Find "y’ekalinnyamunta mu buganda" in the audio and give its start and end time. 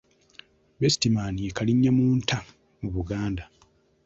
1.45-3.43